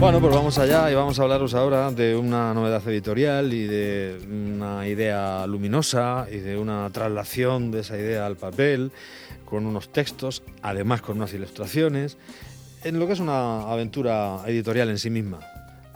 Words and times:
Bueno, 0.00 0.20
pues 0.20 0.32
vamos 0.32 0.56
allá 0.58 0.88
y 0.92 0.94
vamos 0.94 1.18
a 1.18 1.24
hablaros 1.24 1.54
ahora 1.54 1.90
de 1.90 2.14
una 2.14 2.54
novedad 2.54 2.86
editorial 2.86 3.52
y 3.52 3.66
de 3.66 4.16
una 4.30 4.86
idea 4.86 5.44
luminosa 5.48 6.28
y 6.30 6.36
de 6.36 6.56
una 6.56 6.88
traslación 6.90 7.72
de 7.72 7.80
esa 7.80 7.98
idea 7.98 8.24
al 8.24 8.36
papel 8.36 8.92
con 9.44 9.66
unos 9.66 9.92
textos, 9.92 10.44
además 10.62 11.02
con 11.02 11.16
unas 11.16 11.34
ilustraciones, 11.34 12.16
en 12.84 13.00
lo 13.00 13.08
que 13.08 13.14
es 13.14 13.18
una 13.20 13.62
aventura 13.62 14.42
editorial 14.46 14.88
en 14.88 14.98
sí 14.98 15.10
misma. 15.10 15.40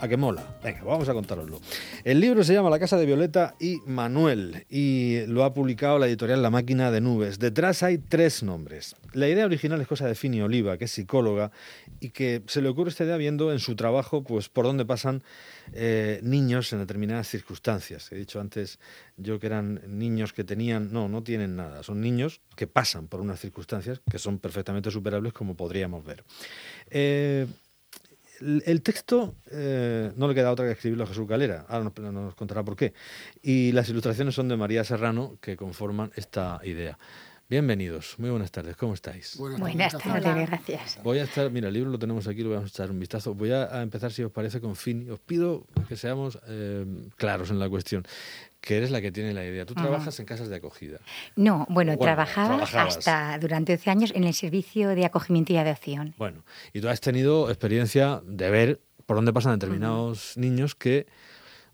¿A 0.02 0.08
qué 0.08 0.16
mola? 0.16 0.58
Venga, 0.64 0.82
vamos 0.82 1.08
a 1.08 1.14
contároslo. 1.14 1.60
El 2.02 2.18
libro 2.18 2.42
se 2.42 2.52
llama 2.52 2.68
La 2.70 2.80
Casa 2.80 2.96
de 2.96 3.06
Violeta 3.06 3.54
y 3.60 3.78
Manuel 3.86 4.66
y 4.68 5.24
lo 5.26 5.44
ha 5.44 5.54
publicado 5.54 6.00
la 6.00 6.08
editorial 6.08 6.42
La 6.42 6.50
Máquina 6.50 6.90
de 6.90 7.00
Nubes. 7.00 7.38
Detrás 7.38 7.84
hay 7.84 7.98
tres 7.98 8.42
nombres. 8.42 8.96
La 9.12 9.28
idea 9.28 9.44
original 9.44 9.80
es 9.80 9.86
cosa 9.86 10.08
de 10.08 10.16
Fini 10.16 10.40
Oliva, 10.40 10.76
que 10.76 10.86
es 10.86 10.90
psicóloga 10.90 11.52
y 12.00 12.10
que 12.10 12.42
se 12.48 12.62
le 12.62 12.68
ocurre 12.68 12.90
esta 12.90 13.04
idea 13.04 13.16
viendo 13.16 13.52
en 13.52 13.60
su 13.60 13.76
trabajo 13.76 14.24
pues 14.24 14.48
por 14.48 14.64
dónde 14.64 14.84
pasan 14.84 15.22
eh, 15.72 16.18
niños 16.24 16.72
en 16.72 16.80
determinadas 16.80 17.28
circunstancias. 17.28 18.10
He 18.10 18.16
dicho 18.16 18.40
antes 18.40 18.80
yo 19.16 19.38
que 19.38 19.46
eran 19.46 19.82
niños 19.86 20.32
que 20.32 20.42
tenían, 20.42 20.92
no, 20.92 21.08
no 21.08 21.22
tienen 21.22 21.54
nada, 21.54 21.84
son 21.84 22.00
niños 22.00 22.40
que 22.56 22.66
pasan 22.66 23.06
por 23.06 23.20
unas 23.20 23.38
circunstancias 23.38 24.00
que 24.10 24.18
son 24.18 24.40
perfectamente 24.40 24.90
superables 24.90 25.32
como 25.32 25.54
podríamos 25.54 26.04
ver. 26.04 26.24
Eh, 26.90 27.46
el 28.64 28.82
texto 28.82 29.34
eh, 29.50 30.12
no 30.16 30.28
le 30.28 30.34
queda 30.34 30.50
otra 30.50 30.66
que 30.66 30.72
escribirlo 30.72 31.04
a 31.04 31.06
Jesús 31.06 31.26
Galera, 31.26 31.64
ahora 31.68 31.90
nos, 32.12 32.34
contará 32.34 32.62
por 32.62 32.76
qué. 32.76 32.92
Y 33.42 33.72
las 33.72 33.88
ilustraciones 33.88 34.34
son 34.34 34.48
de 34.48 34.56
María 34.56 34.84
Serrano 34.84 35.38
que 35.40 35.56
conforman 35.56 36.12
esta 36.16 36.60
idea. 36.64 36.98
Bienvenidos, 37.48 38.18
muy 38.18 38.30
buenas 38.30 38.50
tardes, 38.50 38.76
¿cómo 38.76 38.94
estáis? 38.94 39.36
Buenas, 39.36 39.92
tardes, 39.98 40.48
gracias. 40.48 40.98
Voy 41.02 41.18
a 41.18 41.24
estar, 41.24 41.50
mira, 41.50 41.68
el 41.68 41.74
libro 41.74 41.90
lo 41.90 41.98
tenemos 41.98 42.26
aquí, 42.26 42.42
lo 42.42 42.50
vamos 42.50 42.64
a 42.64 42.68
echar 42.68 42.90
un 42.90 42.98
vistazo. 42.98 43.34
Voy 43.34 43.52
a, 43.52 43.82
empezar, 43.82 44.10
si 44.10 44.22
os 44.22 44.32
parece, 44.32 44.60
con 44.60 44.74
Fini. 44.74 45.10
Os 45.10 45.20
pido 45.20 45.66
que 45.88 45.96
seamos 45.96 46.38
eh, 46.48 46.86
claros 47.16 47.50
en 47.50 47.58
la 47.58 47.68
cuestión 47.68 48.04
que 48.62 48.76
eres 48.76 48.90
la 48.90 49.00
que 49.00 49.10
tiene 49.10 49.34
la 49.34 49.44
idea. 49.44 49.66
Tú 49.66 49.74
trabajas 49.74 50.18
en 50.20 50.24
casas 50.24 50.48
de 50.48 50.56
acogida. 50.56 51.00
No, 51.34 51.66
bueno, 51.68 51.98
trabajaba 51.98 52.62
hasta 52.62 53.36
durante 53.38 53.76
12 53.76 53.90
años 53.90 54.12
en 54.14 54.24
el 54.24 54.34
servicio 54.34 54.90
de 54.90 55.04
acogimiento 55.04 55.52
y 55.52 55.56
adopción. 55.56 56.14
Bueno, 56.16 56.44
y 56.72 56.80
tú 56.80 56.88
has 56.88 57.00
tenido 57.00 57.50
experiencia 57.50 58.22
de 58.24 58.50
ver 58.50 58.80
por 59.04 59.16
dónde 59.16 59.32
pasan 59.32 59.58
determinados 59.58 60.36
niños 60.36 60.76
que, 60.76 61.06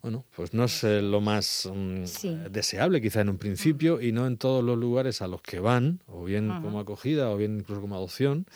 bueno, 0.03 0.25
pues 0.35 0.55
no 0.55 0.65
es 0.65 0.85
eh, 0.85 1.03
lo 1.03 1.21
más 1.21 1.69
mm, 1.73 2.05
deseable 2.51 3.01
quizá 3.01 3.21
en 3.21 3.31
un 3.31 3.39
principio 3.39 4.01
y 4.01 4.13
no 4.13 4.27
en 4.27 4.37
todos 4.37 4.63
los 4.63 4.79
lugares 4.79 5.23
a 5.23 5.29
los 5.29 5.43
que 5.43 5.61
van, 5.61 6.01
o 6.07 6.25
bien 6.25 6.49
como 6.63 6.81
acogida 6.81 7.31
o 7.31 7.37
bien 7.37 7.59
incluso 7.59 7.81
como 7.81 7.97
adopción, 7.97 8.47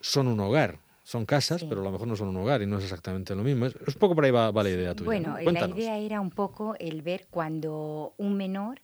son 0.00 0.28
un 0.28 0.40
hogar 0.40 0.78
son 1.06 1.24
casas, 1.24 1.62
pero 1.62 1.82
a 1.82 1.84
lo 1.84 1.92
mejor 1.92 2.08
no 2.08 2.16
son 2.16 2.26
un 2.26 2.36
hogar 2.38 2.62
y 2.62 2.66
no 2.66 2.78
es 2.78 2.82
exactamente 2.82 3.32
lo 3.36 3.44
mismo. 3.44 3.66
Es, 3.66 3.76
un 3.76 3.94
poco 3.94 4.16
por 4.16 4.24
ahí 4.24 4.32
va, 4.32 4.50
la 4.50 4.68
idea 4.68 4.92
tuya. 4.92 5.06
Bueno, 5.06 5.38
la 5.38 5.68
idea 5.68 5.98
era 5.98 6.20
un 6.20 6.30
poco 6.30 6.74
el 6.80 7.02
ver 7.02 7.28
cuando 7.30 8.12
un 8.16 8.36
menor 8.36 8.80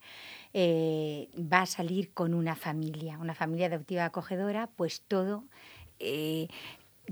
eh, 0.55 1.29
va 1.37 1.63
a 1.63 1.67
salir 1.67 2.13
con 2.13 2.33
una 2.33 2.55
familia, 2.55 3.19
una 3.19 3.35
familia 3.35 3.67
adoptiva 3.67 4.05
acogedora, 4.05 4.69
pues 4.77 5.03
todo 5.09 5.43
eh, 5.99 6.47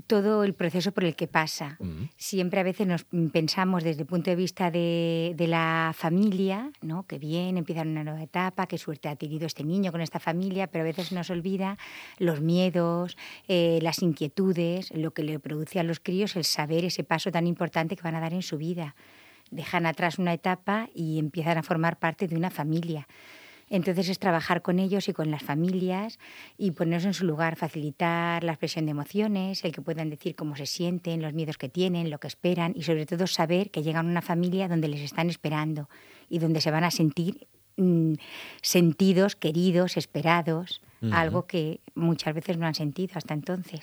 todo 0.07 0.43
el 0.43 0.53
proceso 0.53 0.91
por 0.91 1.03
el 1.03 1.15
que 1.15 1.27
pasa. 1.27 1.77
Siempre 2.15 2.59
a 2.59 2.63
veces 2.63 2.87
nos 2.87 3.05
pensamos 3.31 3.83
desde 3.83 4.01
el 4.01 4.07
punto 4.07 4.29
de 4.29 4.35
vista 4.35 4.71
de, 4.71 5.35
la 5.37 5.91
familia, 5.93 6.71
¿no? 6.81 7.03
que 7.03 7.19
bien, 7.19 7.57
empieza 7.57 7.81
una 7.81 8.03
nueva 8.03 8.23
etapa, 8.23 8.67
qué 8.67 8.77
suerte 8.77 9.09
ha 9.09 9.15
tenido 9.15 9.45
este 9.45 9.63
niño 9.63 9.91
con 9.91 10.01
esta 10.01 10.19
familia, 10.19 10.67
pero 10.67 10.83
a 10.83 10.85
veces 10.85 11.11
nos 11.11 11.29
olvida 11.29 11.77
los 12.19 12.41
miedos, 12.41 13.17
eh, 13.47 13.79
las 13.81 14.01
inquietudes, 14.01 14.91
lo 14.95 15.11
que 15.11 15.23
le 15.23 15.39
produce 15.39 15.79
a 15.79 15.83
los 15.83 15.99
críos 15.99 16.35
el 16.35 16.45
saber 16.45 16.85
ese 16.85 17.03
paso 17.03 17.31
tan 17.31 17.45
importante 17.45 17.95
que 17.95 18.03
van 18.03 18.15
a 18.15 18.21
dar 18.21 18.33
en 18.33 18.43
su 18.43 18.57
vida. 18.57 18.95
Dejan 19.49 19.85
atrás 19.85 20.17
una 20.19 20.33
etapa 20.33 20.89
y 20.95 21.19
empiezan 21.19 21.57
a 21.57 21.63
formar 21.63 21.99
parte 21.99 22.27
de 22.27 22.37
una 22.37 22.49
familia. 22.49 23.07
Entonces 23.71 24.09
es 24.09 24.19
trabajar 24.19 24.61
con 24.61 24.79
ellos 24.79 25.07
y 25.07 25.13
con 25.13 25.31
las 25.31 25.41
familias 25.41 26.19
y 26.57 26.71
ponernos 26.71 27.05
en 27.05 27.13
su 27.13 27.25
lugar, 27.25 27.55
facilitar 27.55 28.43
la 28.43 28.51
expresión 28.51 28.83
de 28.85 28.91
emociones, 28.91 29.63
el 29.63 29.71
que 29.71 29.81
puedan 29.81 30.09
decir 30.09 30.35
cómo 30.35 30.57
se 30.57 30.65
sienten, 30.65 31.21
los 31.21 31.33
miedos 31.33 31.57
que 31.57 31.69
tienen, 31.69 32.09
lo 32.09 32.19
que 32.19 32.27
esperan 32.27 32.73
y 32.75 32.83
sobre 32.83 33.05
todo 33.05 33.27
saber 33.27 33.71
que 33.71 33.81
llegan 33.81 34.07
a 34.07 34.11
una 34.11 34.21
familia 34.21 34.67
donde 34.67 34.89
les 34.89 34.99
están 34.99 35.29
esperando 35.29 35.89
y 36.29 36.39
donde 36.39 36.59
se 36.59 36.69
van 36.69 36.83
a 36.83 36.91
sentir 36.91 37.47
mm, 37.77 38.15
sentidos, 38.61 39.37
queridos, 39.37 39.95
esperados 39.95 40.81
algo 41.09 41.47
que 41.47 41.81
muchas 41.95 42.35
veces 42.35 42.57
no 42.57 42.67
han 42.67 42.75
sentido 42.75 43.13
hasta 43.15 43.33
entonces. 43.33 43.81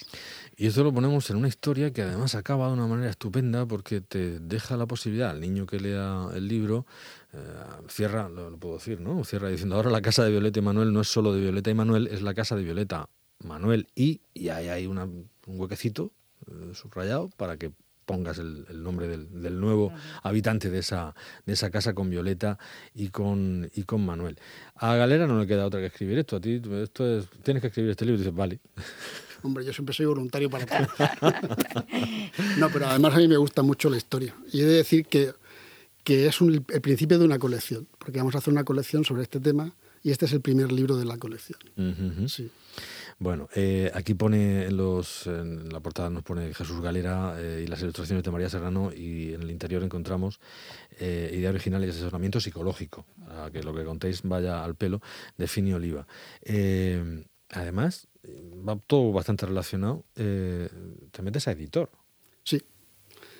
Y 0.57 0.67
eso 0.67 0.85
lo 0.85 0.93
ponemos 0.93 1.29
en 1.31 1.37
una 1.37 1.49
historia 1.49 1.93
que 1.93 2.03
además 2.03 2.35
acaba 2.35 2.69
de 2.69 2.75
una 2.75 2.87
manera 2.87 3.11
estupenda 3.11 3.67
porque 3.67 4.01
te 4.01 4.39
deja 4.39 4.77
la 4.77 4.87
posibilidad 4.87 5.31
al 5.31 5.41
niño 5.41 5.67
que 5.67 5.81
lea 5.81 6.29
el 6.35 6.47
libro, 6.47 6.87
eh, 7.33 7.39
cierra, 7.89 8.29
lo, 8.29 8.57
puedo 8.59 8.75
decir, 8.75 9.01
¿no? 9.01 9.25
Cierra 9.25 9.49
diciendo, 9.49 9.77
ahora 9.77 9.91
la 9.91 10.03
casa 10.03 10.25
de 10.25 10.31
Violeta 10.31 10.59
y 10.59 10.63
Manuel 10.63 10.93
no 10.93 11.01
es 11.01 11.09
solo 11.09 11.35
de 11.35 11.41
Violeta 11.41 11.71
y 11.71 11.75
Manuel, 11.75 12.07
es 12.09 12.23
la 12.23 12.35
casa 12.35 12.57
de 12.57 12.63
Violeta, 12.63 13.09
Manuel 13.45 13.87
y, 13.95 14.21
y 14.35 14.49
ahí 14.49 14.69
hay 14.69 14.87
una, 14.87 15.05
un 15.05 15.35
huequecito 15.47 16.13
eh, 16.47 16.75
subrayado 16.75 17.31
para 17.37 17.57
que 17.57 17.73
pongas 18.09 18.39
el, 18.39 18.83
nombre 18.83 19.07
del, 19.07 19.61
nuevo 19.61 19.93
habitante 20.23 20.71
de 20.71 20.79
esa, 20.79 21.15
de 21.45 21.53
esa 21.53 21.71
casa 21.71 21.93
con 21.93 22.09
Violeta 22.09 22.59
y 22.95 23.11
con, 23.11 23.71
y 23.75 23.83
con 23.83 24.05
Manuel. 24.05 24.39
A 24.77 24.95
Galera 24.95 25.27
no 25.27 25.39
le 25.39 25.47
queda 25.47 25.67
otra 25.67 25.81
que 25.81 25.87
escribir 25.87 26.19
esto. 26.19 26.37
A 26.37 26.41
ti 26.41 26.63
esto 26.83 27.19
es, 27.19 27.27
tienes 27.43 27.61
que 27.61 27.67
escribir 27.67 27.91
este 27.91 28.07
libro 28.07 28.17
y 28.17 28.25
dices, 28.25 28.35
vale. 28.35 28.61
Hombre, 29.43 29.63
yo 29.65 29.75
siempre 29.75 29.95
soy 29.95 30.07
voluntario 30.07 30.49
para 30.49 30.65
todo. 30.67 30.89
no, 32.59 32.71
pero 32.71 32.87
además 32.87 33.15
a 33.15 33.19
mí 33.19 33.29
me 33.29 33.37
gusta 33.37 33.63
mucho 33.63 33.91
la 33.91 33.99
historia. 33.99 34.35
Y 34.53 34.63
he 34.63 34.65
de 34.65 34.77
decir 34.77 35.05
que, 35.05 35.35
que 36.09 36.27
es 36.27 36.41
el 36.41 36.63
principio 36.63 37.19
de 37.19 37.27
una 37.27 37.39
colección, 37.39 37.87
porque 37.99 38.17
vamos 38.17 38.35
a 38.35 38.39
hacer 38.39 38.51
una 38.51 38.65
colección 38.65 39.05
sobre 39.05 39.25
este 39.25 39.41
tema 39.41 39.75
y 40.03 40.11
este 40.11 40.25
es 40.25 40.33
el 40.33 40.41
primer 40.41 40.73
libro 40.73 40.97
de 40.97 41.05
la 41.05 41.19
colección. 41.19 41.59
Sí. 42.29 42.51
Bueno, 43.19 43.51
eh, 43.55 43.91
aquí 43.93 44.15
pone 44.15 44.65
en, 44.65 44.79
los, 44.79 45.27
en 45.27 45.69
la 45.69 45.81
portada 45.81 46.09
nos 46.09 46.23
pone 46.23 46.55
Jesús 46.55 46.81
Galera 46.81 47.35
eh, 47.37 47.65
y 47.67 47.67
las 47.67 47.83
ilustraciones 47.83 48.25
de 48.25 48.31
María 48.31 48.49
Serrano 48.49 48.91
y 48.91 49.35
en 49.35 49.43
el 49.43 49.51
interior 49.51 49.83
encontramos 49.83 50.41
eh, 50.99 51.31
idea 51.35 51.51
original 51.51 51.85
y 51.85 51.91
asesoramiento 51.91 52.41
psicológico, 52.41 53.05
a 53.29 53.51
que 53.51 53.63
lo 53.63 53.75
que 53.75 53.85
contéis 53.85 54.23
vaya 54.23 54.65
al 54.65 54.77
pelo, 54.77 55.03
de 55.37 55.47
Fini 55.47 55.75
Oliva. 55.75 56.07
Eh, 56.41 57.27
además, 57.51 58.09
va 58.67 58.79
todo 58.87 59.13
bastante 59.13 59.45
relacionado. 59.45 60.07
te 60.15 61.23
metes 61.23 61.49
a 61.49 61.53
editor. 61.53 61.91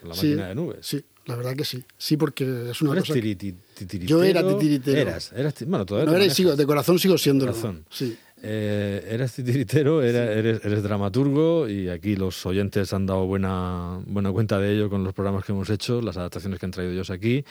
La 0.03 0.15
máquina 0.15 0.49
de 0.49 0.55
nubes. 0.55 0.79
Sí, 0.83 1.05
la 1.27 1.37
verdad 1.37 1.57
que 1.57 1.65
sí. 1.65 1.85
Sí, 1.97 2.17
porque 2.17 2.71
es 2.71 2.83
una 2.83 2.99
cosa. 3.01 3.15
Yo 3.15 4.23
era 4.23 4.47
titiritero. 4.47 4.99
Eras, 4.99 5.33
eras, 5.33 5.55
bueno, 5.67 5.85
todavía. 5.85 6.11
No, 6.11 6.17
era, 6.17 6.33
sigo, 6.33 6.57
de 6.57 6.67
corazón 6.67 6.99
sigo 6.99 7.19
siendo. 7.19 7.53
Sí. 7.91 8.17
Eh, 8.41 9.05
eres 9.11 9.33
titiritero, 9.33 10.01
eres, 10.01 10.65
eres, 10.65 10.83
dramaturgo 10.83 11.69
y 11.69 11.89
aquí 11.89 12.15
los 12.15 12.47
oyentes 12.47 12.93
han 12.93 13.05
dado 13.05 13.27
buena, 13.27 14.01
buena 14.07 14.31
cuenta 14.31 14.61
de 14.61 14.75
ello 14.75 14.89
con 14.89 15.03
los 15.03 15.13
programas 15.13 15.45
que 15.45 15.51
hemos 15.51 15.69
hecho, 15.71 16.01
las 16.01 16.17
adaptaciones 16.17 16.61
que 16.61 16.67
han 16.67 16.71
traído 16.71 16.93
ellos 16.93 17.11
aquí 17.11 17.45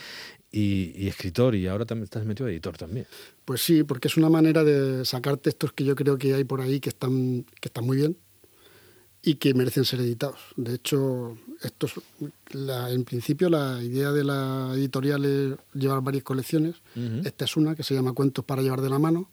y, 0.50 1.08
escritor 1.08 1.56
y 1.56 1.68
ahora 1.68 1.85
también 1.85 2.06
estás 2.06 2.25
metido 2.25 2.47
a 2.47 2.52
editor 2.52 2.78
también. 2.78 3.06
Pues 3.44 3.62
sí, 3.62 3.84
porque 3.84 4.08
es 4.08 4.16
una 4.16 4.29
manera 4.29 4.64
de 4.64 5.03
sacar 5.03 5.38
textos 5.38 5.74
que 5.74 5.84
yo 5.84 5.94
creo 5.94 6.18
que 6.18 6.34
hay 6.34 6.46
por 6.46 6.62
ahí 6.62 6.79
que 6.79 6.90
están, 6.90 7.46
que 7.59 7.68
están 7.68 7.85
muy 7.85 7.97
bien 7.97 8.18
y 9.28 9.36
que 9.36 9.54
merecen 9.54 9.84
ser 9.84 10.00
editados. 10.00 10.40
De 10.56 10.76
hecho, 10.76 11.38
estos, 11.62 11.96
en 12.54 13.04
principio 13.04 13.50
la 13.50 13.84
idea 13.84 14.14
de 14.14 14.24
la 14.24 14.72
editorial 14.74 15.26
es 15.26 15.58
llevar 15.74 16.02
varias 16.02 16.24
colecciones. 16.24 16.76
Esta 17.26 17.44
es 17.44 17.58
una 17.58 17.76
que 17.76 17.84
se 17.84 17.94
llama 17.94 18.14
Cuentos 18.14 18.46
para 18.46 18.62
llevar 18.62 18.79
de 18.79 18.90
la 18.90 19.00
mano 19.00 19.29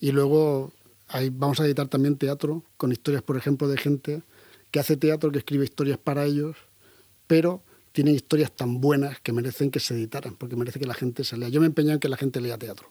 y 0.00 0.12
luego 0.12 0.72
ahí 1.08 1.28
vamos 1.30 1.60
a 1.60 1.66
editar 1.66 1.86
también 1.88 2.16
teatro, 2.16 2.62
con 2.78 2.92
historias, 2.92 3.22
por 3.22 3.36
ejemplo, 3.36 3.68
de 3.68 3.76
gente 3.76 4.22
que 4.70 4.80
hace 4.80 4.96
teatro, 4.96 5.30
que 5.30 5.40
escribe 5.40 5.64
historias 5.64 5.98
para 5.98 6.24
ellos, 6.24 6.56
pero 7.26 7.62
tiene 7.92 8.10
historias 8.12 8.52
tan 8.52 8.80
buenas 8.80 9.20
que 9.20 9.34
merecen 9.34 9.70
que 9.70 9.80
se 9.80 9.92
editaran, 9.92 10.34
porque 10.34 10.56
merece 10.56 10.80
que 10.80 10.86
la 10.86 10.94
gente 10.94 11.24
se 11.24 11.36
lea. 11.36 11.50
Yo 11.50 11.60
me 11.60 11.66
he 11.66 11.80
en 11.92 11.98
que 11.98 12.08
la 12.08 12.16
gente 12.16 12.40
lea 12.40 12.56
teatro. 12.56 12.88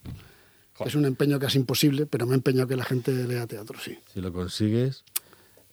Es 0.86 0.94
un 0.94 1.06
empeño 1.06 1.40
casi 1.40 1.58
imposible, 1.58 2.06
pero 2.06 2.28
me 2.28 2.34
he 2.34 2.36
empeñado 2.36 2.68
que 2.68 2.76
la 2.76 2.86
gente 2.86 3.12
lea 3.12 3.48
teatro, 3.48 3.80
sí. 3.80 3.98
Si 4.14 4.22
lo 4.22 4.32
consigues, 4.32 5.04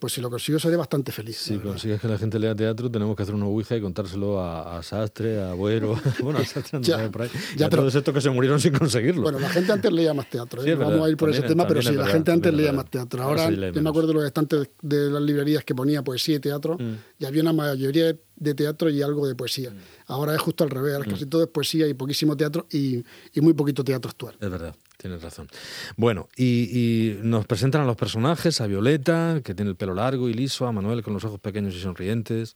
pues 0.01 0.13
si 0.13 0.19
lo 0.19 0.31
consigo 0.31 0.57
seré 0.57 0.75
bastante 0.77 1.11
feliz. 1.11 1.37
Si 1.37 1.59
consigues 1.59 2.01
que 2.01 2.07
la 2.07 2.17
gente 2.17 2.39
lea 2.39 2.55
teatro, 2.55 2.89
tenemos 2.89 3.15
que 3.15 3.21
hacer 3.21 3.35
una 3.35 3.45
ouija 3.45 3.77
y 3.77 3.81
contárselo 3.81 4.43
a, 4.43 4.81
Sastre, 4.81 5.39
a 5.39 5.53
Buero, 5.53 5.95
bueno, 6.23 6.39
a 6.39 6.43
Sastre 6.43 6.79
ya, 6.81 7.11
por 7.11 7.21
ahí. 7.21 7.29
Ya, 7.55 7.69
todos 7.69 7.93
estos 7.93 8.11
que 8.11 8.19
se 8.19 8.31
murieron 8.31 8.59
sin 8.59 8.73
conseguirlo. 8.73 9.21
Bueno, 9.21 9.37
la 9.37 9.49
gente 9.49 9.71
antes 9.71 9.91
leía 9.93 10.15
más 10.15 10.27
teatro, 10.27 10.65
¿eh? 10.65 10.73
vamos 10.73 11.05
a 11.05 11.09
ir 11.11 11.17
por 11.17 11.29
ese 11.29 11.43
tema, 11.43 11.67
pero 11.67 11.83
sí, 11.83 11.93
la 11.93 12.07
gente 12.07 12.31
antes 12.31 12.51
leía 12.51 12.73
más 12.73 12.89
teatro. 12.89 13.21
Ahora, 13.21 13.51
yo 13.51 13.79
me 13.79 13.89
acuerdo 13.89 14.07
de 14.07 14.13
los 14.15 14.25
estantes 14.25 14.71
de 14.81 15.11
las 15.11 15.21
librerías 15.21 15.63
que 15.63 15.75
ponía 15.75 16.03
poesía 16.03 16.37
y 16.37 16.39
teatro, 16.39 16.79
mm. 16.79 16.93
y 17.19 17.25
había 17.25 17.43
una 17.43 17.53
mayoría 17.53 18.15
de 18.35 18.53
teatro 18.55 18.89
y 18.89 19.03
algo 19.03 19.27
de 19.27 19.35
poesía. 19.35 19.69
Mm. 19.69 19.77
Ahora 20.07 20.33
es 20.33 20.41
justo 20.41 20.63
al 20.63 20.71
revés, 20.71 20.97
mm. 20.97 21.11
casi 21.11 21.25
todo 21.27 21.43
es 21.43 21.49
poesía 21.49 21.87
y 21.87 21.93
poquísimo 21.93 22.35
teatro 22.35 22.65
y, 22.71 23.03
y 23.35 23.41
muy 23.41 23.53
poquito 23.53 23.83
teatro 23.83 24.09
actual. 24.09 24.35
Es 24.39 24.49
verdad. 24.49 24.75
Tienes 25.01 25.21
razón. 25.21 25.47
Bueno, 25.97 26.29
y, 26.37 27.17
nos 27.23 27.45
presentan 27.45 27.81
a 27.81 27.85
los 27.85 27.95
personajes, 27.95 28.61
a 28.61 28.67
Violeta, 28.67 29.41
que 29.43 29.55
tiene 29.55 29.71
el 29.71 29.75
pelo 29.75 29.93
largo 29.93 30.29
y 30.29 30.33
liso, 30.33 30.67
a 30.67 30.71
Manuel 30.71 31.01
con 31.01 31.13
los 31.13 31.23
ojos 31.23 31.39
pequeños 31.39 31.73
y 31.75 31.79
sonrientes, 31.79 32.55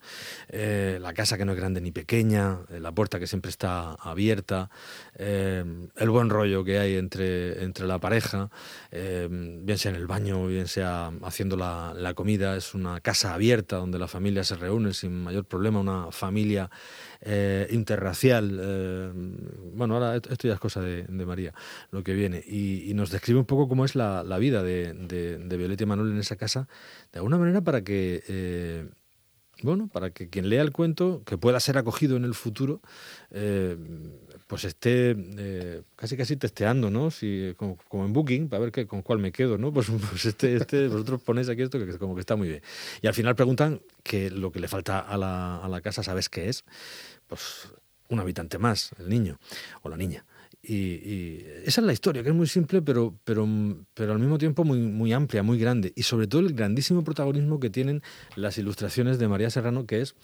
eh, 0.50 1.00
la 1.02 1.14
casa 1.14 1.38
que 1.38 1.46
no 1.46 1.54
es 1.54 1.58
grande 1.58 1.82
ni 1.82 1.92
pequeña, 1.92 2.60
eh, 2.70 2.80
la 2.80 2.92
puerta 2.92 3.20
que 3.20 3.28
siempre 3.28 3.50
está 3.50 3.94
abierta, 3.96 4.70
eh, 5.16 5.64
el 5.96 6.10
buen 6.10 6.30
rollo 6.30 6.64
que 6.64 6.78
hay 6.78 6.96
entre, 6.96 7.64
entre 7.64 7.88
la 7.88 8.00
pareja, 8.00 8.50
bien 8.92 9.78
sea 9.78 9.92
en 9.92 9.98
el 9.98 10.08
baño, 10.08 10.48
bien 10.48 10.68
sea 10.68 11.12
haciendo 11.24 11.58
la, 11.58 11.94
la 11.96 12.14
comida, 12.14 12.56
es 12.56 12.74
una 12.74 13.02
casa 13.02 13.34
abierta 13.34 13.78
donde 13.78 14.00
la 14.00 14.08
familia 14.08 14.44
se 14.44 14.56
reúne 14.56 14.94
sin 14.94 15.24
mayor 15.24 15.46
problema, 15.46 15.80
una 15.80 16.12
familia 16.12 16.70
eh, 17.28 17.68
interracial. 17.72 18.60
Eh, 18.62 19.12
bueno, 19.74 19.96
ahora 19.96 20.16
esto 20.16 20.48
ya 20.48 20.54
es 20.54 20.60
cosa 20.60 20.80
de, 20.82 21.06
María, 21.26 21.54
lo 21.92 22.04
que 22.04 22.14
viene. 22.14 22.44
Y, 22.46 22.94
nos 22.94 23.10
describe 23.10 23.40
un 23.40 23.46
poco 23.46 23.68
cómo 23.68 23.84
es 23.84 23.96
la, 23.96 24.22
vida 24.38 24.62
de, 24.62 24.94
Violeta 25.58 25.84
y 25.84 25.88
Manuel 25.88 26.12
en 26.12 26.20
esa 26.20 26.36
casa, 26.36 26.68
de 27.12 27.20
alguna 27.20 27.38
manera 27.38 27.62
para 27.62 27.84
que... 27.84 28.24
Eh, 28.28 28.88
bueno, 29.64 29.88
para 29.88 30.10
que 30.12 30.30
quien 30.30 30.50
lea 30.50 30.62
el 30.62 30.72
cuento, 30.72 31.24
que 31.26 31.38
pueda 31.38 31.60
ser 31.62 31.78
acogido 31.78 32.18
en 32.18 32.26
el 32.26 32.34
futuro, 32.34 32.82
pues 34.48 34.64
esté 34.64 35.16
casi 35.96 36.18
casi 36.18 36.38
testeando, 36.38 36.90
¿no? 36.92 37.10
Si, 37.12 37.54
como, 37.58 38.06
en 38.06 38.14
Booking, 38.14 38.48
para 38.50 38.62
ver 38.62 38.72
qué, 38.72 38.86
con 38.86 39.02
cuál 39.02 39.20
me 39.20 39.32
quedo, 39.32 39.58
¿no? 39.58 39.74
Pues, 39.74 39.88
pues, 40.10 40.26
este, 40.26 40.56
este, 40.56 40.88
vosotros 40.88 41.22
ponéis 41.22 41.50
aquí 41.50 41.62
esto 41.62 41.80
que 41.80 41.98
como 41.98 42.16
que 42.16 42.22
está 42.22 42.36
muy 42.36 42.48
bien. 42.48 42.62
Y 43.02 43.08
al 43.08 43.14
final 43.14 43.36
preguntan 43.36 43.82
que 44.04 44.30
lo 44.30 44.52
que 44.52 44.60
le 44.60 44.68
falta 44.68 45.00
a 45.00 45.18
la, 45.18 45.58
a 45.58 45.68
la 45.68 45.82
casa, 45.82 46.04
¿sabes 46.04 46.30
qué 46.30 46.50
es? 46.50 46.64
pues 47.28 47.70
un 48.10 48.20
habitante 48.20 48.58
más, 48.58 48.92
el 49.00 49.10
niño 49.10 49.40
o 49.82 49.90
la 49.90 49.98
niña. 49.98 50.26
Y, 50.62 51.44
esa 51.64 51.82
es 51.82 51.88
la 51.88 51.94
historia, 51.94 52.24
que 52.24 52.30
es 52.30 52.36
muy 52.36 52.48
simple, 52.48 52.82
pero, 52.82 53.16
pero, 53.24 53.48
pero 53.94 54.14
al 54.14 54.20
mismo 54.20 54.38
tiempo 54.38 54.64
muy, 54.64 54.80
muy 54.80 55.14
amplia, 55.14 55.44
muy 55.44 55.60
grande. 55.60 55.94
Y 55.96 56.04
sobre 56.04 56.28
todo 56.28 56.42
el 56.42 56.54
grandísimo 56.54 57.04
protagonismo 57.04 57.60
que 57.60 57.70
tienen 57.70 58.02
las 58.36 58.58
ilustraciones 58.58 59.20
de 59.20 59.28
María 59.28 59.50
Serrano, 59.50 59.86
que 59.86 60.02
es, 60.02 60.16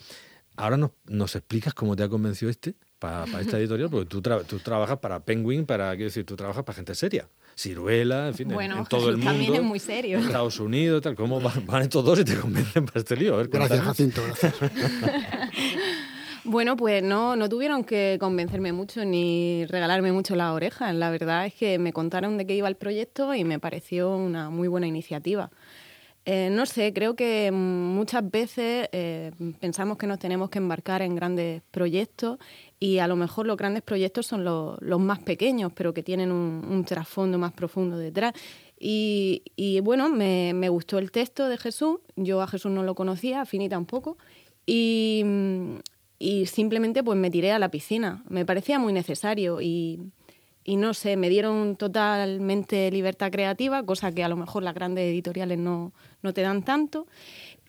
ahora 0.56 0.78
nos 1.06 1.36
explicas 1.36 1.74
cómo 1.74 1.96
te 1.96 2.04
ha 2.04 2.10
convencido 2.10 2.50
este 2.50 2.76
para, 3.02 3.42
esta 3.42 3.58
editorial, 3.58 3.90
porque 3.90 4.06
tú, 4.06 4.22
tú 4.22 4.60
trabajas 4.60 5.00
para 5.00 5.20
Penguin, 5.20 5.66
para, 5.66 5.90
quiero 5.92 6.06
decir, 6.06 6.24
tú 6.24 6.36
trabajas 6.36 6.64
para 6.64 6.76
gente 6.76 6.94
seria. 6.94 7.28
Ciruela, 7.58 8.28
en 8.28 8.36
fin, 8.36 8.52
en, 8.52 8.86
todo 8.86 9.10
el 9.10 9.18
mundo. 9.18 9.32
También 9.32 9.56
es 9.56 9.64
muy 9.64 9.80
serio. 9.80 10.20
Estados 10.20 10.60
Unidos, 10.60 11.02
tal. 11.02 11.16
¿Cómo 11.16 11.42
van, 11.42 11.66
van 11.66 11.82
estos 11.82 12.06
dos 12.06 12.20
y 12.20 12.24
te 12.24 12.36
convencen 12.38 12.86
para 12.86 13.00
este 13.00 13.18
lío? 13.18 13.38
gracias, 13.50 13.82
Jacinto, 13.82 14.22
gracias. 14.24 14.54
Bueno, 16.44 16.76
pues 16.76 17.04
no, 17.04 17.36
no 17.36 17.50
tuvieron 17.50 17.84
que 17.84 18.18
convencerme 18.20 18.74
mucho 18.74 19.06
ni 19.06 19.64
regalarme 19.68 20.12
mucho 20.12 20.36
la 20.36 20.52
oreja. 20.54 20.92
La 20.92 21.12
verdad 21.12 21.46
es 21.46 21.54
que 21.54 21.78
me 21.78 21.94
contaron 21.94 22.36
de 22.40 22.48
qué 22.48 22.56
iba 22.56 22.68
el 22.68 22.76
proyecto 22.76 23.36
y 23.36 23.44
me 23.44 23.60
pareció 23.60 24.16
una 24.16 24.50
muy 24.50 24.68
buena 24.68 24.88
iniciativa. 24.88 25.52
Eh, 26.26 26.50
no 26.52 26.68
sé, 26.68 26.94
creo 26.94 27.16
que 27.16 27.52
muchas 27.52 28.30
veces 28.30 28.88
eh, 28.92 29.32
pensamos 29.60 29.98
que 29.98 30.06
nos 30.06 30.20
tenemos 30.20 30.52
que 30.52 30.60
embarcar 30.60 31.02
en 31.02 31.16
grandes 31.16 31.64
proyectos 31.72 32.38
y 32.80 33.00
a 33.00 33.08
lo 33.08 33.16
mejor 33.16 33.48
los 33.48 33.58
grandes 33.58 33.82
proyectos 33.82 34.28
son 34.28 34.44
los, 34.44 34.80
más 35.00 35.20
pequeños, 35.20 35.72
pero 35.74 35.96
que 35.96 36.04
tienen 36.04 36.32
un, 36.32 36.86
trasfondo 36.86 37.40
más 37.40 37.54
profundo 37.54 37.98
detrás. 37.98 38.34
Y, 38.80 39.80
bueno, 39.84 40.10
me, 40.10 40.70
gustó 40.70 41.00
el 41.00 41.12
texto 41.12 41.48
de 41.48 41.58
Jesús, 41.58 41.98
yo 42.16 42.42
a 42.42 42.48
Jesús 42.48 42.72
no 42.72 42.84
lo 42.84 42.96
conocía, 42.96 43.42
a 43.42 43.46
Fini 43.46 43.70
tampoco, 43.70 44.18
y, 44.66 45.24
y 46.18 46.46
simplemente 46.48 47.04
pues 47.04 47.18
me 47.18 47.32
tiré 47.32 47.52
a 47.52 47.60
la 47.60 47.70
piscina. 47.70 48.24
Me 48.30 48.46
parecía 48.46 48.80
muy 48.80 48.94
necesario 48.94 49.60
y, 49.62 50.00
y 50.64 50.76
no 50.76 50.94
sé, 50.94 51.18
me 51.18 51.30
dieron 51.30 51.76
totalmente 51.76 52.92
libertad 52.92 53.32
creativa, 53.32 53.84
cosa 53.84 54.12
que 54.12 54.24
a 54.24 54.30
lo 54.30 54.36
mejor 54.36 54.64
las 54.64 54.76
grandes 54.76 55.06
editoriales 55.06 55.58
no, 55.58 55.92
no 56.22 56.34
te 56.34 56.42
dan 56.42 56.64
tanto. 56.64 57.08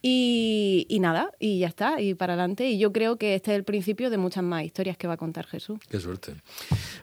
Y, 0.04 0.84
y, 0.88 0.98
nada, 0.98 1.30
y 1.38 1.60
ya 1.60 1.68
está, 1.68 2.00
y 2.00 2.14
para 2.14 2.32
adelante. 2.32 2.68
Y 2.68 2.76
yo 2.76 2.92
creo 2.92 3.16
que 3.16 3.36
este 3.36 3.52
es 3.52 3.56
el 3.56 3.62
principio 3.62 4.10
de 4.10 4.18
muchas 4.18 4.42
más 4.42 4.64
historias 4.64 4.96
que 4.96 5.06
va 5.06 5.14
a 5.14 5.16
contar 5.16 5.46
Jesús. 5.46 5.78
Qué 5.88 6.00
suerte. 6.00 6.34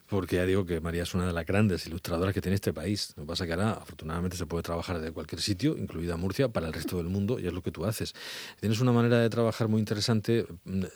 Porque 0.08 0.36
ya 0.36 0.46
digo 0.46 0.66
que 0.66 0.82
María 0.82 1.04
es 1.04 1.14
una 1.14 1.26
de 1.26 1.32
las 1.32 1.46
grandes 1.46 1.88
ilustradoras 1.88 2.34
que 2.34 2.42
tiene 2.42 2.56
este 2.56 2.74
país. 2.74 3.14
Lo 3.16 3.24
que 3.24 3.28
pasa 3.28 3.46
es 3.46 3.48
que 3.48 3.54
ahora, 3.54 3.72
afortunadamente, 3.72 4.36
se 4.36 4.46
puede 4.46 4.64
trabajar 4.64 5.00
de 5.00 5.14
cualquier 5.14 5.40
sitio, 5.40 5.78
incluida 5.78 6.18
Murcia, 6.18 6.50
para 6.50 6.68
el 6.68 6.74
resto 6.74 6.98
del 6.98 7.08
mundo, 7.08 7.40
y 7.40 7.48
es 7.48 7.54
lo 7.54 7.62
que 7.62 7.72
tú 7.72 7.86
haces. 7.86 8.14
Tienes 8.60 8.82
una 8.82 8.92
manera 8.92 9.20
de 9.20 9.30
trabajar 9.30 9.70
muy 9.70 9.80
interesante. 9.80 10.46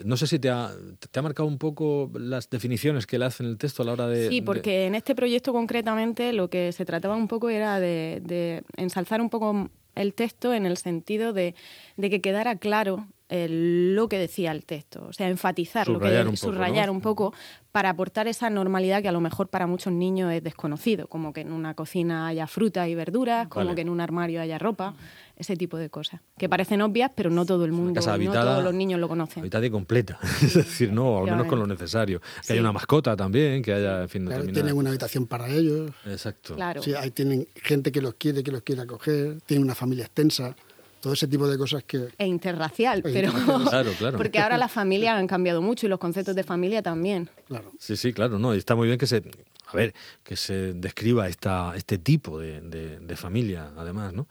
No 0.03 0.17
sé 0.17 0.27
si 0.27 0.39
te 0.39 0.49
ha, 0.49 0.71
te 1.09 1.19
ha 1.19 1.21
marcado 1.21 1.47
un 1.47 1.57
poco 1.57 2.11
las 2.15 2.49
definiciones 2.49 3.07
que 3.07 3.15
él 3.15 3.23
hace 3.23 3.43
en 3.43 3.49
el 3.49 3.57
texto 3.57 3.81
a 3.81 3.85
la 3.85 3.93
hora 3.93 4.07
de. 4.07 4.27
Sí, 4.27 4.41
porque 4.41 4.87
en 4.87 4.95
este 4.95 5.15
proyecto 5.15 5.53
concretamente 5.53 6.33
lo 6.33 6.49
que 6.49 6.73
se 6.73 6.83
trataba 6.83 7.15
un 7.15 7.29
poco 7.29 7.49
era 7.49 7.79
de, 7.79 8.21
de 8.25 8.63
ensalzar 8.75 9.21
un 9.21 9.29
poco 9.29 9.69
el 9.95 10.13
texto 10.13 10.53
en 10.53 10.65
el 10.65 10.77
sentido 10.77 11.33
de, 11.33 11.55
de 11.97 12.09
que 12.09 12.21
quedara 12.21 12.55
claro 12.55 13.07
lo 13.49 14.07
que 14.07 14.19
decía 14.19 14.51
el 14.51 14.65
texto, 14.65 15.07
o 15.07 15.13
sea, 15.13 15.27
enfatizar, 15.27 15.85
subrayar, 15.85 16.25
lo 16.25 16.31
que, 16.31 16.35
un, 16.35 16.35
poco, 16.35 16.53
subrayar 16.53 16.89
un 16.89 17.01
poco 17.01 17.33
para 17.71 17.89
aportar 17.89 18.27
esa 18.27 18.51
normalidad 18.51 19.01
que 19.01 19.07
a 19.07 19.11
lo 19.11 19.21
mejor 19.21 19.47
para 19.47 19.65
muchos 19.65 19.91
niños 19.91 20.31
es 20.31 20.43
desconocido, 20.43 21.07
como 21.07 21.33
que 21.33 21.41
en 21.41 21.51
una 21.51 21.73
cocina 21.73 22.27
haya 22.27 22.45
fruta 22.45 22.87
y 22.87 22.93
verduras, 22.93 23.47
como 23.47 23.73
que 23.73 23.81
en 23.81 23.89
un 23.89 23.99
armario 23.99 24.39
haya 24.39 24.59
ropa, 24.59 24.93
ese 25.35 25.55
tipo 25.55 25.77
de 25.77 25.89
cosas, 25.89 26.21
que 26.37 26.47
parecen 26.47 26.83
obvias, 26.83 27.11
pero 27.15 27.31
no 27.31 27.45
todo 27.45 27.65
el 27.65 27.71
mundo, 27.71 27.99
no 27.99 28.31
todos 28.31 28.63
los 28.63 28.73
niños 28.75 28.99
lo 28.99 29.09
conocen. 29.09 29.41
Habitada 29.41 29.65
y 29.65 29.71
completa, 29.71 30.19
es 30.43 30.53
decir, 30.53 30.93
no, 30.93 31.17
al 31.17 31.25
menos 31.25 31.47
con 31.47 31.57
lo 31.57 31.65
necesario. 31.65 32.21
Que 32.45 32.53
haya 32.53 32.61
una 32.61 32.71
mascota 32.71 33.15
también, 33.15 33.63
que 33.63 33.73
haya, 33.73 34.03
en 34.03 34.09
fin, 34.09 34.29
Tienen 34.53 34.77
una 34.77 34.89
habitación 34.89 35.25
para 35.25 35.49
ellos. 35.49 35.91
Exacto. 36.05 36.53
Claro. 36.53 36.83
Sí, 36.83 36.93
ahí 36.93 37.09
tienen 37.09 37.47
gente 37.55 37.91
que 37.91 38.01
los 38.01 38.13
quiere, 38.13 38.43
que 38.43 38.51
los 38.51 38.61
quiere 38.61 38.83
acoger, 38.83 39.41
tienen 39.47 39.63
una 39.63 39.73
familia 39.73 40.05
extensa 40.05 40.55
todo 41.03 41.11
ese 41.11 41.27
tipo 41.27 41.49
de 41.49 41.57
cosas 41.57 41.83
que... 41.83 42.07
E 42.17 42.25
interracial, 42.25 43.03
pero... 43.03 43.29
Claro, 43.69 43.91
claro. 43.97 44.17
Porque 44.17 44.39
ahora 44.39 44.57
las 44.57 44.71
familias 44.71 45.17
han 45.19 45.27
cambiado 45.27 45.61
mucho 45.61 45.85
y 45.85 45.89
los 45.89 45.99
conceptos 45.99 46.33
de 46.33 46.45
familia 46.45 46.81
también. 46.81 47.29
Claro. 47.45 47.73
Sí, 47.77 47.97
sí, 47.97 48.13
claro, 48.13 48.39
no, 48.39 48.55
y 48.55 48.57
está 48.57 48.73
muy 48.73 48.87
bien 48.87 48.97
que 48.97 49.05
se... 49.05 49.21
A 49.65 49.75
ver, 49.75 49.93
que 50.23 50.37
se 50.37 50.73
describa 50.73 51.27
esta, 51.27 51.73
este 51.75 51.97
tipo 51.97 52.39
de, 52.39 52.61
de, 52.61 53.15
familia, 53.17 53.71
además, 53.75 54.13
¿no? 54.13 54.27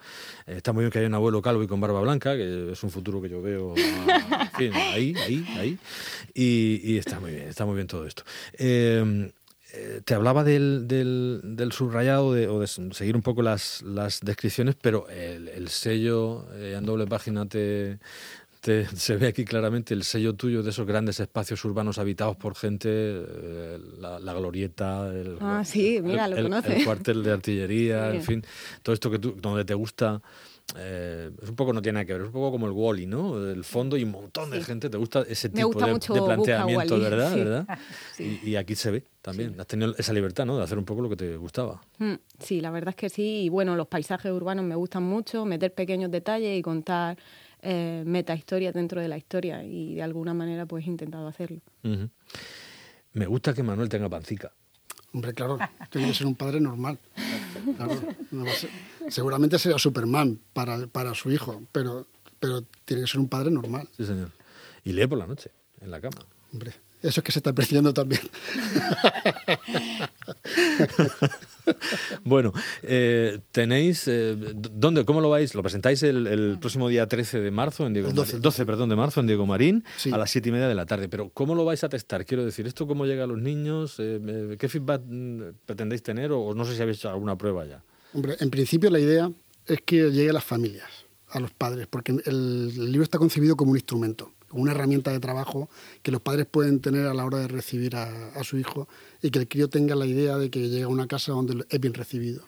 Eh, 0.46 0.54
está 0.56 0.72
muy 0.72 0.84
bien 0.84 0.92
que 0.92 1.00
haya 1.00 1.08
un 1.08 1.14
abuelo 1.14 1.42
calvo 1.42 1.62
y 1.62 1.66
con 1.66 1.80
barba 1.80 2.00
blanca, 2.00 2.36
que 2.36 2.72
es 2.72 2.82
un 2.82 2.90
futuro 2.90 3.20
que 3.20 3.28
yo 3.28 3.42
veo 3.42 3.74
ahí, 4.94 5.14
ahí, 5.16 5.44
ahí. 5.58 5.78
Y, 6.32 6.80
y, 6.84 6.96
está 6.96 7.18
muy 7.18 7.32
bien, 7.32 7.48
está 7.48 7.66
muy 7.66 7.74
bien 7.74 7.88
todo 7.88 8.06
esto. 8.06 8.22
Eh, 8.54 9.32
te 10.04 10.14
hablaba 10.14 10.44
del, 10.44 10.86
del, 10.86 11.72
subrayado 11.72 12.26
o 12.26 12.60
de 12.60 12.66
seguir 12.66 13.16
un 13.16 13.22
poco 13.22 13.42
las, 13.42 13.82
las 13.82 14.20
descripciones, 14.20 14.76
pero 14.80 15.08
el, 15.08 15.68
sello 15.68 16.46
eh, 16.54 16.74
en 16.76 16.84
doble 16.84 17.06
página 17.06 17.46
te, 17.46 17.98
se 18.94 19.16
ve 19.16 19.28
aquí 19.28 19.44
claramente 19.44 19.94
el 19.94 20.04
sello 20.04 20.34
tuyo 20.34 20.62
de 20.62 20.70
esos 20.70 20.86
grandes 20.86 21.20
espacios 21.20 21.64
urbanos 21.64 21.98
habitados 21.98 22.36
por 22.36 22.54
gente, 22.54 22.88
eh, 22.90 23.78
la, 23.98 24.34
glorieta, 24.34 25.08
el, 25.08 25.38
ah, 25.40 25.62
sí, 25.64 26.00
mira, 26.02 26.28
lo 26.28 26.36
el, 26.36 26.84
cuartel 26.84 27.22
de 27.22 27.32
artillería, 27.32 28.10
en 28.10 28.22
fin, 28.22 28.44
todo 28.82 28.92
esto 28.92 29.10
que 29.10 29.18
tú, 29.18 29.36
donde 29.40 29.64
te 29.64 29.74
gusta 29.74 30.20
eh, 30.76 31.30
es 31.42 31.48
un 31.48 31.56
poco 31.56 31.72
no 31.72 31.82
tiene 31.82 31.96
nada 31.96 32.04
que 32.04 32.12
ver, 32.12 32.22
es 32.22 32.26
un 32.28 32.32
poco 32.32 32.50
como 32.52 32.66
el 32.66 32.72
Wally, 32.72 33.06
¿no? 33.06 33.42
El 33.50 33.64
fondo 33.64 33.96
y 33.96 34.04
un 34.04 34.10
montón 34.10 34.50
de 34.50 34.62
gente 34.62 34.88
te 34.88 34.96
gusta 34.96 35.24
ese 35.28 35.48
tipo 35.48 35.68
de, 35.68 36.00
planteamiento, 36.24 36.98
¿verdad? 36.98 37.34
¿verdad? 37.34 37.78
Y, 38.18 38.56
aquí 38.56 38.74
se 38.74 38.90
ve 38.90 39.04
también, 39.20 39.60
has 39.60 39.66
tenido 39.66 39.94
esa 39.96 40.12
libertad, 40.12 40.46
¿no? 40.46 40.56
De 40.56 40.64
hacer 40.64 40.78
un 40.78 40.84
poco 40.84 41.02
lo 41.02 41.08
que 41.08 41.16
te 41.16 41.36
gustaba. 41.36 41.80
Mm, 41.98 42.14
sí, 42.38 42.60
la 42.60 42.70
verdad 42.70 42.90
es 42.90 42.96
que 42.96 43.08
sí. 43.10 43.42
Y 43.44 43.48
bueno, 43.48 43.76
los 43.76 43.86
paisajes 43.86 44.32
urbanos 44.32 44.64
me 44.64 44.74
gustan 44.74 45.02
mucho, 45.02 45.44
meter 45.44 45.74
pequeños 45.74 46.10
detalles 46.10 46.58
y 46.58 46.62
contar 46.62 47.18
eh, 47.60 48.02
meta 48.06 48.34
historia 48.34 48.72
dentro 48.72 49.00
de 49.00 49.08
la 49.08 49.16
historia. 49.16 49.62
Y 49.64 49.94
de 49.94 50.02
alguna 50.02 50.34
manera, 50.34 50.66
pues 50.66 50.86
he 50.86 50.90
intentado 50.90 51.26
hacerlo. 51.28 51.60
Me 53.12 53.26
gusta 53.26 53.52
que 53.52 53.62
Manuel 53.62 53.88
tenga 53.88 54.08
pancica. 54.08 54.52
Hombre, 55.14 55.34
claro, 55.34 55.58
tiene 55.90 56.08
que 56.08 56.14
ser 56.14 56.26
un 56.26 56.34
padre 56.34 56.60
normal. 56.60 56.98
seguramente 59.08 59.58
será 59.58 59.78
Superman 59.78 60.38
para, 60.52 60.86
para 60.86 61.14
su 61.14 61.30
hijo, 61.30 61.62
pero, 61.72 62.06
pero 62.40 62.62
tiene 62.84 63.02
que 63.02 63.08
ser 63.08 63.20
un 63.20 63.28
padre 63.28 63.50
normal. 63.50 63.88
Sí, 63.96 64.04
señor. 64.04 64.30
Y 64.84 64.92
lee 64.92 65.06
por 65.06 65.18
la 65.18 65.26
noche, 65.26 65.50
en 65.80 65.90
la 65.90 66.00
cama. 66.00 66.26
Hombre, 66.52 66.72
eso 67.02 67.20
es 67.20 67.24
que 67.24 67.32
se 67.32 67.38
está 67.38 67.50
apreciando 67.50 67.92
también. 67.94 68.22
bueno, 72.24 72.52
eh, 72.82 73.40
tenéis. 73.50 74.06
Eh, 74.06 74.36
¿dónde, 74.54 75.04
¿Cómo 75.04 75.20
lo 75.20 75.30
vais? 75.30 75.54
Lo 75.54 75.62
presentáis 75.62 76.02
el, 76.02 76.58
próximo 76.60 76.88
día 76.88 77.06
13 77.06 77.40
de 77.40 77.50
marzo, 77.50 77.86
en 77.86 77.94
Diego 77.94 78.10
12, 78.12 78.66
perdón, 78.66 78.88
de 78.88 78.96
marzo, 78.96 79.20
en 79.20 79.26
Diego 79.26 79.46
Marín, 79.46 79.84
a 80.12 80.18
las 80.18 80.30
7 80.30 80.48
y 80.48 80.52
media 80.52 80.68
de 80.68 80.74
la 80.74 80.86
tarde. 80.86 81.08
Pero, 81.08 81.30
¿cómo 81.30 81.54
lo 81.54 81.64
vais 81.64 81.82
a 81.84 81.88
testar? 81.88 82.24
Quiero 82.24 82.44
decir, 82.44 82.66
¿esto 82.66 82.86
cómo 82.86 83.06
llega 83.06 83.24
a 83.24 83.26
los 83.26 83.38
niños? 83.38 83.96
Eh, 83.98 84.56
¿Qué 84.58 84.68
feedback 84.68 85.02
mm, 85.04 85.42
pretendéis 85.66 86.02
tener? 86.02 86.32
O 86.32 86.54
no 86.54 86.64
sé 86.64 86.76
si 86.76 86.82
habéis 86.82 86.98
hecho 86.98 87.10
alguna 87.10 87.36
prueba 87.36 87.64
ya. 87.64 87.82
Hombre, 88.14 88.36
en 88.40 88.50
principio 88.50 88.90
la 88.90 88.98
idea 88.98 89.30
es 89.66 89.80
que 89.82 90.10
llegue 90.10 90.30
a 90.30 90.34
las 90.34 90.44
familias, 90.44 90.88
a 91.28 91.40
los 91.40 91.50
padres, 91.52 91.86
porque 91.86 92.14
el 92.24 92.92
libro 92.92 93.04
está 93.04 93.18
concebido 93.18 93.56
como 93.56 93.70
un 93.70 93.76
instrumento 93.76 94.32
una 94.52 94.72
herramienta 94.72 95.10
de 95.10 95.20
trabajo 95.20 95.68
que 96.02 96.10
los 96.10 96.20
padres 96.20 96.46
pueden 96.46 96.80
tener 96.80 97.06
a 97.06 97.14
la 97.14 97.24
hora 97.24 97.38
de 97.38 97.48
recibir 97.48 97.96
a, 97.96 98.44
su 98.44 98.58
hijo 98.58 98.88
y 99.22 99.30
que 99.30 99.38
el 99.38 99.48
crío 99.48 99.68
tenga 99.68 99.94
la 99.94 100.06
idea 100.06 100.36
de 100.36 100.50
que 100.50 100.68
llega 100.68 100.86
a 100.86 100.88
una 100.88 101.06
casa 101.06 101.32
donde 101.32 101.64
es 101.68 101.80
bien 101.80 101.94
recibido 101.94 102.44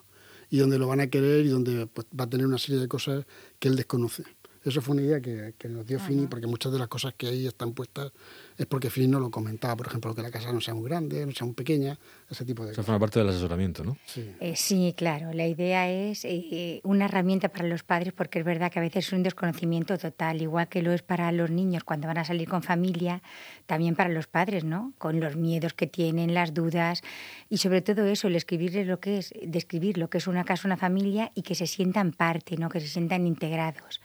y 0.50 0.58
donde 0.58 0.78
lo 0.78 0.88
van 0.88 1.00
a 1.00 1.08
querer 1.08 1.46
y 1.46 1.48
donde 1.48 1.86
pues, 1.86 2.06
va 2.18 2.24
a 2.24 2.30
tener 2.30 2.46
una 2.46 2.58
serie 2.58 2.80
de 2.80 2.88
cosas 2.88 3.24
que 3.58 3.68
él 3.68 3.76
desconoce. 3.76 4.24
Eso 4.64 4.80
fue 4.80 4.94
una 4.94 5.02
idea 5.02 5.20
que, 5.20 5.68
nos 5.68 5.86
dio 5.86 6.00
Fini, 6.00 6.26
porque 6.26 6.46
muchas 6.46 6.72
de 6.72 6.78
las 6.78 6.88
cosas 6.88 7.12
que 7.14 7.26
ahí 7.26 7.46
están 7.46 7.74
puestas 7.74 8.12
es 8.56 8.64
porque 8.64 8.88
Fini 8.88 9.08
no 9.08 9.20
lo 9.20 9.30
comentaba. 9.30 9.76
Por 9.76 9.88
ejemplo, 9.88 10.14
que 10.14 10.22
la 10.22 10.30
casa 10.30 10.52
no 10.52 10.60
sea 10.62 10.72
muy 10.72 10.88
grande, 10.88 11.26
no 11.26 11.32
sea 11.32 11.44
muy 11.44 11.54
pequeña, 11.54 11.98
ese 12.30 12.46
tipo 12.46 12.64
de 12.64 12.72
Eso 12.72 12.82
forma 12.82 12.98
parte 12.98 13.18
del 13.18 13.28
asesoramiento, 13.28 13.84
¿no? 13.84 13.98
Sí, 14.06 14.30
eh, 14.40 14.56
sí 14.56 14.94
claro. 14.96 15.34
La 15.34 15.46
idea 15.46 15.90
es 15.90 16.24
eh, 16.24 16.80
una 16.82 17.04
herramienta 17.04 17.50
para 17.50 17.68
los 17.68 17.82
padres, 17.82 18.14
porque 18.14 18.38
es 18.38 18.44
verdad 18.46 18.72
que 18.72 18.78
a 18.78 18.82
veces 18.82 19.06
es 19.06 19.12
un 19.12 19.22
desconocimiento 19.22 19.98
total, 19.98 20.40
igual 20.40 20.68
que 20.68 20.80
lo 20.80 20.92
es 20.92 21.02
para 21.02 21.30
los 21.30 21.50
niños 21.50 21.84
cuando 21.84 22.06
van 22.06 22.16
a 22.16 22.24
salir 22.24 22.48
con 22.48 22.62
familia, 22.62 23.22
también 23.66 23.94
para 23.94 24.08
los 24.08 24.28
padres, 24.28 24.64
¿no? 24.64 24.94
Con 24.96 25.20
los 25.20 25.36
miedos 25.36 25.74
que 25.74 25.86
tienen, 25.86 26.32
las 26.32 26.54
dudas 26.54 27.02
y 27.50 27.58
sobre 27.58 27.82
todo 27.82 28.06
eso, 28.06 28.28
el 28.28 28.36
escribirles 28.36 28.86
lo 28.86 28.98
que 28.98 29.18
es, 29.18 29.34
describir 29.42 29.98
lo 29.98 30.08
que 30.08 30.18
es 30.18 30.26
una 30.26 30.44
casa, 30.44 30.66
una 30.66 30.78
familia 30.78 31.32
y 31.34 31.42
que 31.42 31.54
se 31.54 31.66
sientan 31.66 32.12
parte, 32.12 32.56
¿no? 32.56 32.70
Que 32.70 32.80
se 32.80 32.88
sientan 32.88 33.26
integrados 33.26 34.00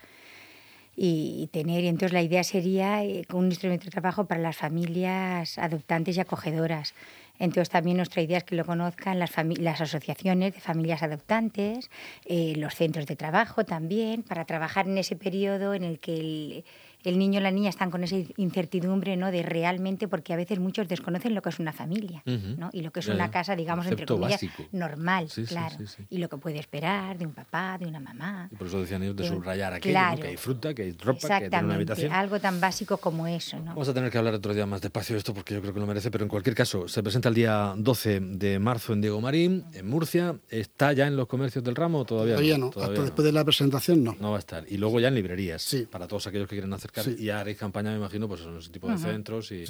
y, 0.96 1.50
tener. 1.52 1.84
Y 1.84 1.88
entonces 1.88 2.14
la 2.14 2.22
idea 2.22 2.44
sería 2.44 3.04
eh, 3.04 3.26
un 3.34 3.46
instrumento 3.46 3.86
de 3.86 3.92
trabajo 3.92 4.26
para 4.26 4.42
las 4.42 4.58
familias 4.58 5.58
adoptantes 5.58 6.18
y 6.18 6.20
acogedoras. 6.20 6.94
Entonces 7.40 7.70
también 7.70 7.98
nuestra 7.98 8.22
idea 8.22 8.40
es 8.40 8.44
que 8.44 8.56
lo 8.56 8.66
conozcan 8.66 9.18
las, 9.18 9.32
asociaciones 9.38 10.54
de 10.54 10.60
familias 10.60 11.02
adoptantes, 11.04 11.90
eh, 12.26 12.54
los 12.58 12.76
centros 12.76 13.06
de 13.06 13.16
trabajo 13.16 13.64
también, 13.64 14.24
para 14.24 14.44
trabajar 14.46 14.88
en 14.88 14.98
ese 14.98 15.16
periodo 15.16 15.74
en 15.74 15.86
el 15.86 16.00
que 16.00 16.16
el 16.16 16.66
el 17.04 17.18
niño 17.18 17.40
o 17.40 17.44
la 17.44 17.52
niña 17.52 17.70
están 17.70 17.92
con 17.92 18.04
esa 18.04 18.18
incertidumbre 18.38 19.16
¿no? 19.16 19.32
de 19.32 19.44
realmente, 19.44 20.08
porque 20.08 20.34
a 20.34 20.36
veces 20.36 20.60
muchos 20.60 20.88
desconocen 20.88 21.34
lo 21.34 21.42
que 21.42 21.50
es 21.50 21.60
una 21.60 21.72
familia 21.72 22.24
¿no? 22.26 22.70
y 22.74 22.82
lo 22.82 22.92
que 22.92 23.00
es 23.00 23.08
una 23.08 23.32
casa, 23.32 23.56
digamos, 23.56 23.88
entre 23.88 24.06
comillas, 24.06 24.42
normal, 24.72 25.28
claro, 25.48 25.76
y 26.10 26.18
lo 26.18 26.30
que 26.30 26.38
puede 26.38 26.60
esperar 26.60 27.18
de 27.18 27.26
un 27.26 27.34
papá, 27.34 27.78
de 27.78 27.86
una 27.86 28.00
mamá. 28.00 28.50
Y 28.52 28.56
por 28.56 28.68
eso 28.68 28.82
decían 28.82 29.04
ellos 29.04 29.16
de, 29.16 29.28
subrayar 29.28 29.74
aquí, 29.74 29.90
que 29.90 29.98
hay 29.98 30.38
fruta, 30.38 30.74
que 30.74 30.84
hay 30.84 30.92
ropa, 30.92 31.28
que 31.40 31.56
hay 31.56 31.64
una 31.64 31.76
habitación. 31.76 32.12
algo 32.12 32.40
tan 32.40 32.60
básico 32.60 32.98
como 32.98 33.28
eso. 33.28 33.58
¿no? 33.58 33.66
Vamos 33.66 33.88
a 33.88 33.94
tener 33.94 34.12
que 34.12 34.18
hablar 34.18 34.34
otro 34.34 34.54
día 34.54 34.66
más 34.66 34.82
despacio 34.82 35.16
de 35.16 35.20
esto 35.20 35.34
porque 35.34 35.54
yo 35.54 35.62
creo 35.62 35.74
que 35.74 35.80
lo 35.80 35.88
merece, 35.88 36.12
pero 36.12 36.26
en 36.26 36.30
cualquier 36.30 36.56
caso, 36.56 36.88
se 36.88 37.02
presenta 37.02 37.30
el 37.30 37.36
día 37.36 37.74
12 37.78 38.20
de 38.20 38.60
marzo 38.60 38.94
en 38.94 39.02
Diego 39.02 39.22
Marín, 39.22 39.66
en 39.74 39.88
Murcia. 39.88 40.36
¿Está 40.50 40.94
ya 40.94 41.08
en 41.08 41.16
los 41.16 41.28
comercios 41.28 41.64
del 41.64 41.76
ramo 41.76 42.00
o 42.00 42.06
todavía, 42.06 42.36
todavía 42.36 42.58
no? 42.58 42.68
Hasta 42.68 43.02
después 43.02 43.26
de 43.26 43.32
la 43.32 43.44
presentación 43.46 44.04
no. 44.04 44.16
No 44.20 44.32
va 44.32 44.38
a 44.38 44.40
estar. 44.40 44.66
Y 44.68 44.78
luego 44.78 45.00
ya 45.00 45.08
en 45.08 45.16
librerías, 45.16 45.76
para 45.90 46.08
todos 46.08 46.28
aquellos 46.28 46.48
que 46.48 46.56
quieren 46.56 46.74
hacer 46.74 46.89
y 47.18 47.30
haréis 47.30 47.58
campaña, 47.58 47.92
me 47.92 47.98
imagino, 47.98 48.28
pues 48.28 48.42
en 48.42 48.58
ese 48.58 48.70
tipo 48.70 48.90
de 48.90 48.98
centros 48.98 49.52
y 49.52 49.66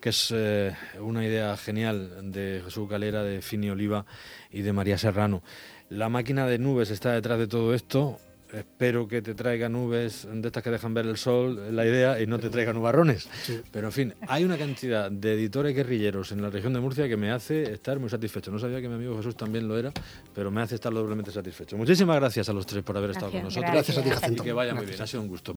que 0.00 0.08
es 0.08 0.32
eh, 0.34 0.74
una 1.00 1.24
idea 1.24 1.56
genial 1.56 2.30
de 2.32 2.62
Jesús 2.64 2.88
Calera, 2.88 3.22
de 3.22 3.42
Fini 3.42 3.70
Oliva 3.70 4.06
y 4.50 4.62
de 4.62 4.72
María 4.72 4.98
Serrano. 4.98 5.42
La 5.88 6.08
máquina 6.08 6.46
de 6.46 6.58
nubes 6.58 6.90
está 6.90 7.12
detrás 7.12 7.38
de 7.38 7.46
todo 7.46 7.74
esto 7.74 8.18
espero 8.52 9.08
que 9.08 9.22
te 9.22 9.34
traiga 9.34 9.68
nubes 9.68 10.26
de 10.30 10.46
estas 10.46 10.62
que 10.62 10.70
dejan 10.70 10.94
ver 10.94 11.06
el 11.06 11.16
sol, 11.16 11.74
la 11.74 11.84
idea, 11.84 12.20
y 12.20 12.26
no 12.26 12.38
te 12.38 12.50
traiga 12.50 12.72
nubarrones. 12.72 13.28
Pero 13.70 13.88
en 13.88 13.92
fin, 13.92 14.14
hay 14.28 14.44
una 14.44 14.56
cantidad 14.56 15.10
de 15.10 15.34
editores 15.34 15.74
guerrilleros 15.74 16.32
en 16.32 16.42
la 16.42 16.50
región 16.50 16.72
de 16.72 16.80
Murcia 16.80 17.08
que 17.08 17.16
me 17.16 17.30
hace 17.30 17.72
estar 17.72 17.98
muy 17.98 18.08
satisfecho. 18.08 18.50
No 18.50 18.58
sabía 18.58 18.80
que 18.80 18.88
mi 18.88 18.94
amigo 18.94 19.16
Jesús 19.16 19.36
también 19.36 19.68
lo 19.68 19.78
era, 19.78 19.92
pero 20.34 20.50
me 20.50 20.62
hace 20.62 20.76
estar 20.76 20.92
doblemente 20.92 21.30
satisfecho. 21.30 21.76
Muchísimas 21.76 22.16
gracias 22.16 22.48
a 22.48 22.52
los 22.52 22.66
tres 22.66 22.82
por 22.82 22.96
haber 22.96 23.10
estado 23.10 23.32
con 23.32 23.42
nosotros. 23.42 23.72
Gracias 23.72 23.98
a 23.98 24.02
ti, 24.02 24.34
Y 24.34 24.40
que 24.40 24.52
vaya 24.52 24.74
muy 24.74 24.86
bien, 24.86 25.00
ha 25.00 25.06
sido 25.06 25.22
un 25.22 25.28
gusto. 25.28 25.54